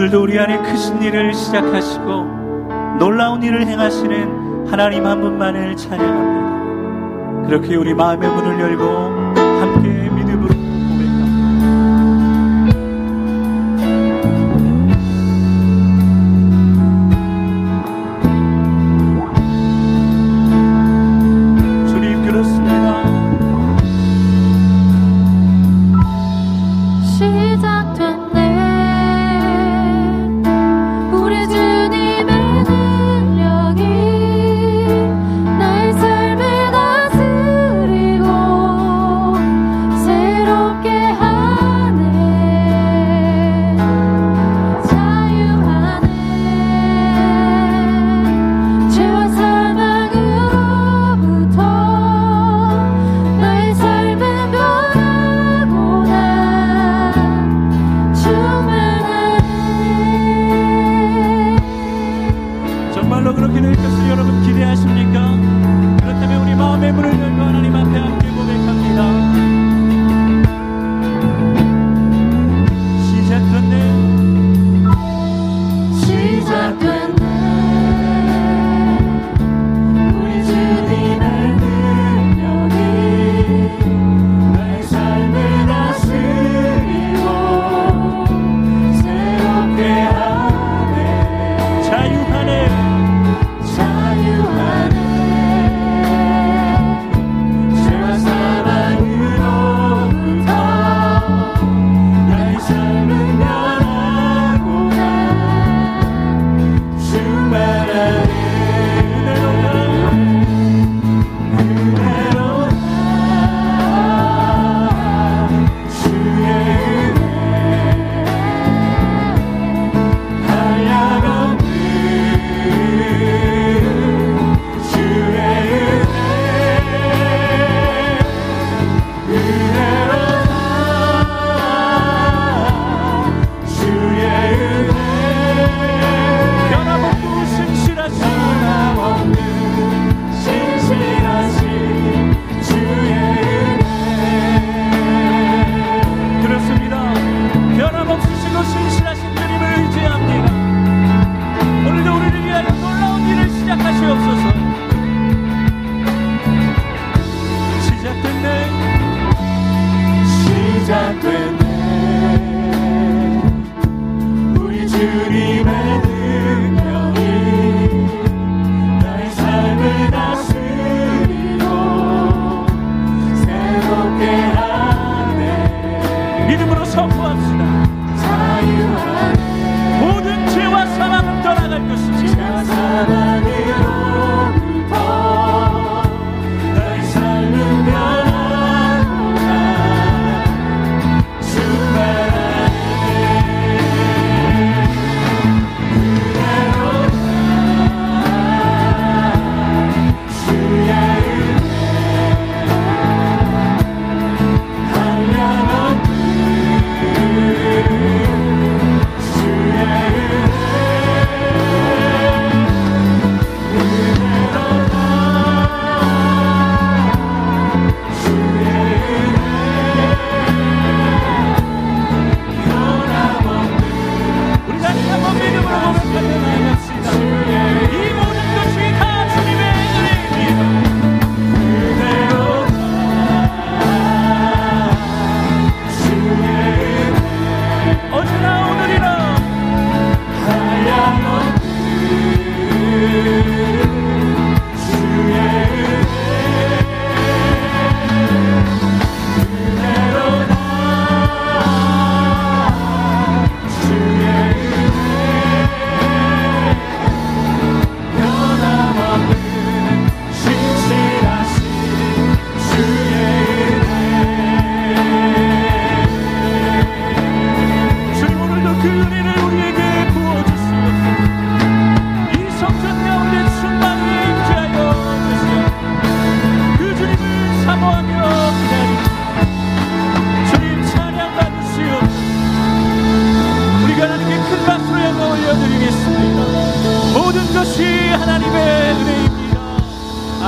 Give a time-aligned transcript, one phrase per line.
[0.00, 7.46] 오늘도 우리 안에 크신 일을 시작하시고 놀라운 일을 행하시는 하나님 한 분만을 찬양합니다.
[7.46, 8.84] 그렇게 우리 마음의 문을 열고
[9.60, 10.00] 함께
[63.10, 63.34] 할렐루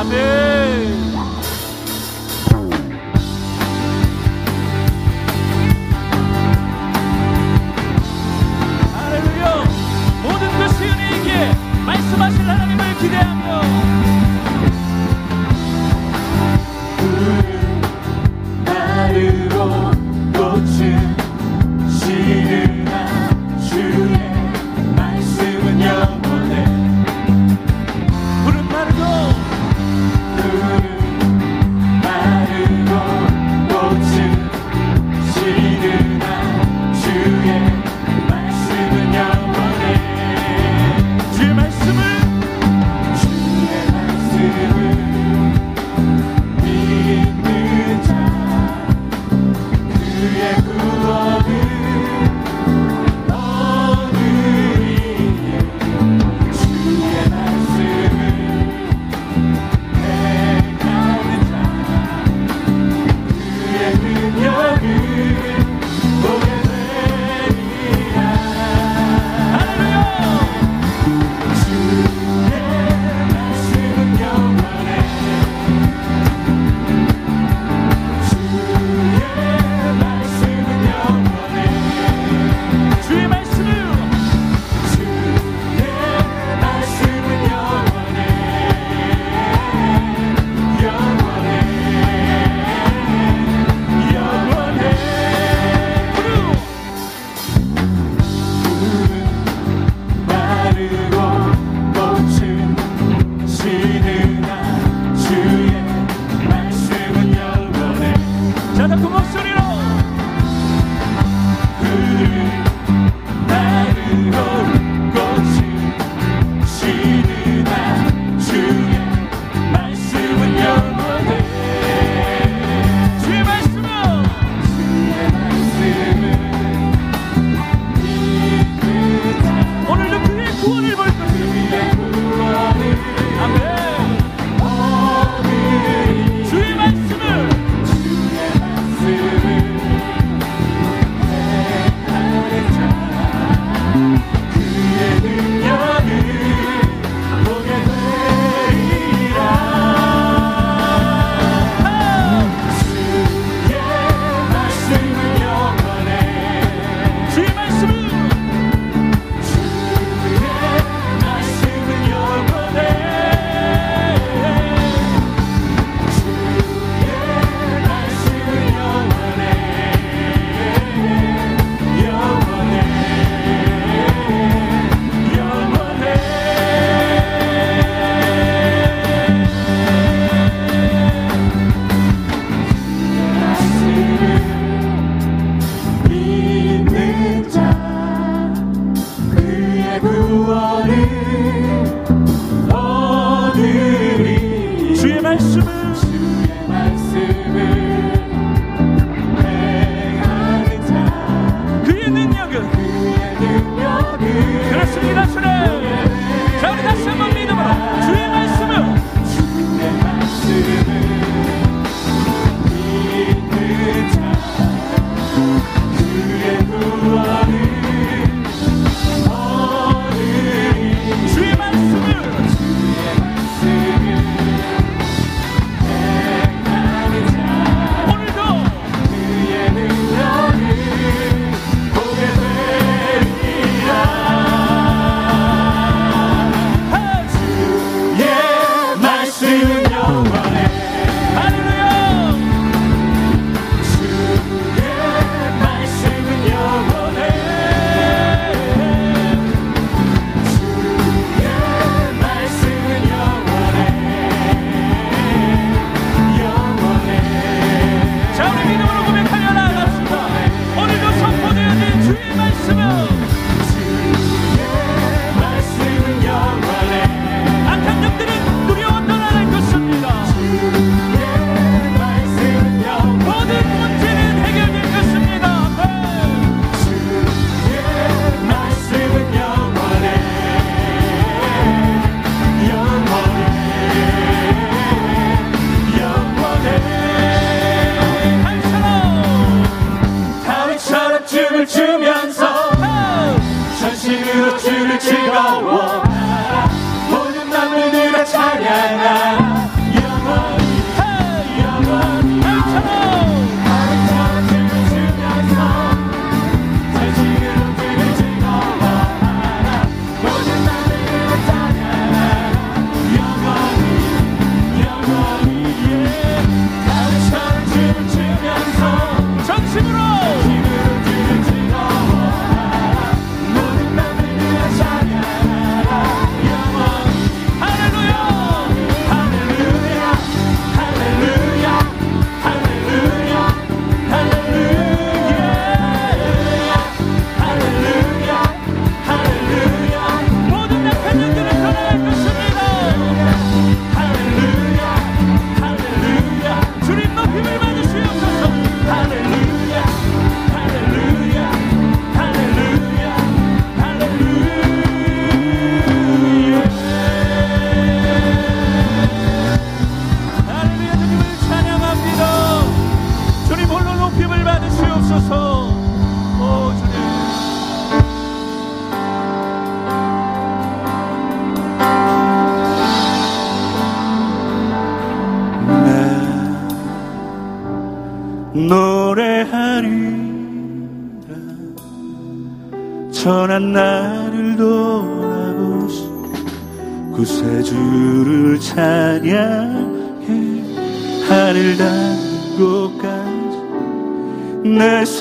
[0.02, 0.91] Amém.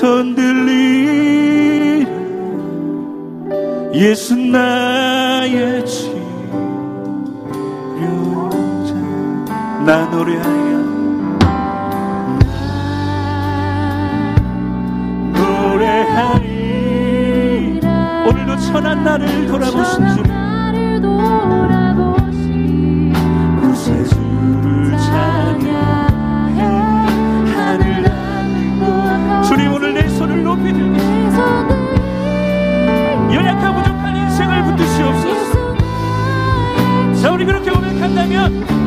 [0.02, 2.04] 흔들리
[3.94, 6.14] 예수 나의 치료자
[9.86, 10.82] 나 노래하여
[15.72, 17.80] 노래하리.
[18.26, 20.41] 오늘도 천한 나를 돌아보신 주.
[38.42, 38.81] Hallelujah.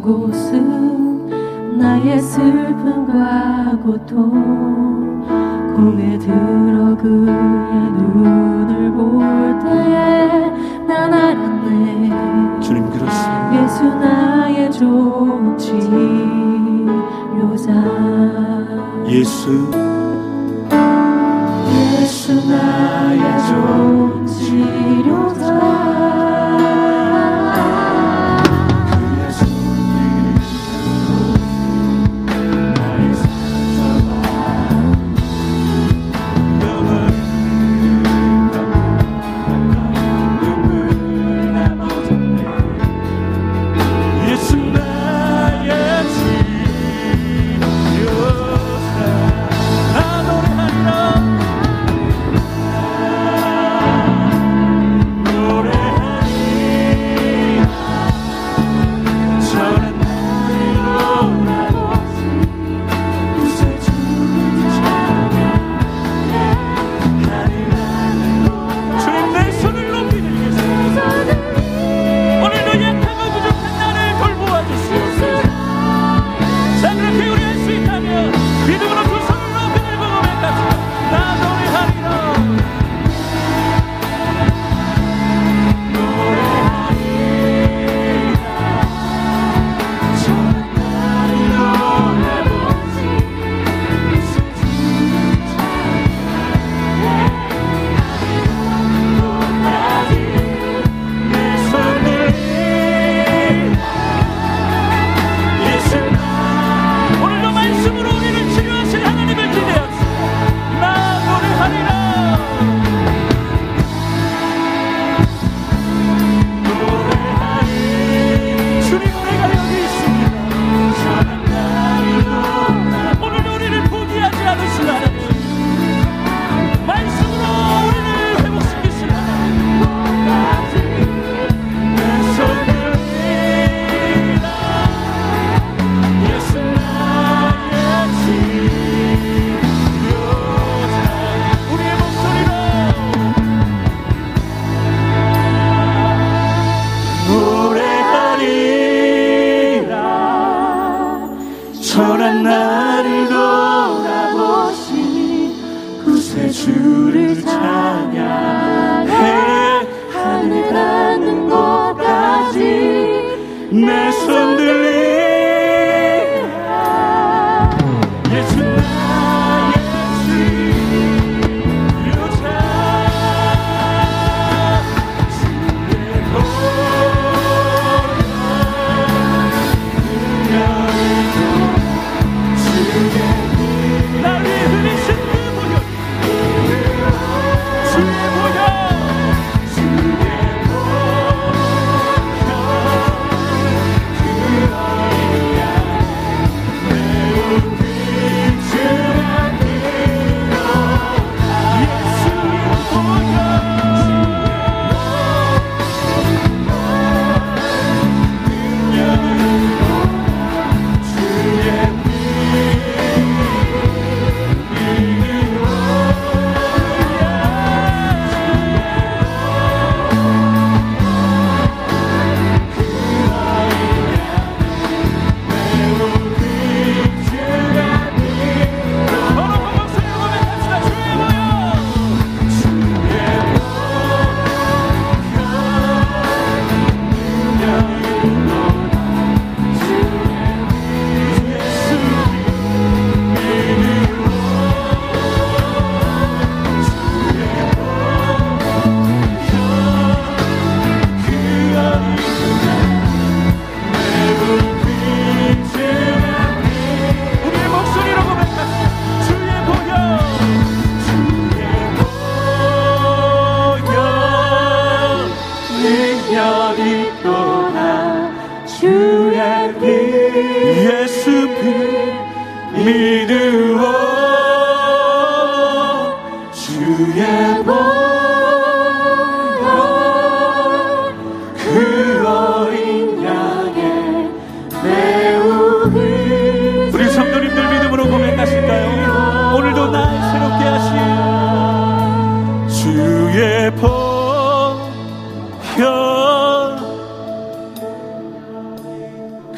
[0.00, 5.20] 먼 곳은 나의 슬픔과 고통.
[5.76, 7.32] 공에 들어 그의
[7.92, 10.50] 눈을 볼 때에
[10.86, 12.60] 난 알았네.
[12.60, 13.62] 주님 그렇습니다.
[13.62, 15.82] 예수 나의 좋은 치료자
[19.06, 19.70] 예수.
[22.00, 25.50] 예수 나의 좋은 치료자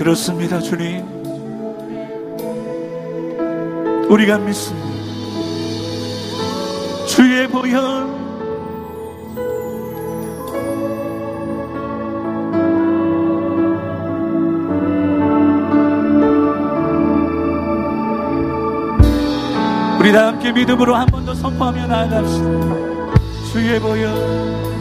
[0.02, 1.06] 그렇습니다, 주님.
[4.10, 4.88] 우리가 믿습니다.
[7.06, 8.10] 주의 보혈
[20.00, 22.48] 우리 다 함께 믿음으로 한 번 더 선포하며 나아갑시다.
[23.52, 24.71] 주의 보혈.